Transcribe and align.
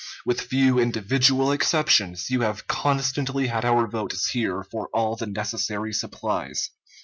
With 0.25 0.41
few 0.41 0.79
individual 0.79 1.51
exceptions, 1.51 2.31
you 2.31 2.41
have 2.41 2.65
constantly 2.65 3.45
had 3.45 3.63
our 3.63 3.85
votes 3.85 4.29
here 4.31 4.63
for 4.63 4.89
all 4.95 5.15
the 5.15 5.27
necessary 5.27 5.93
supplies. 5.93 6.71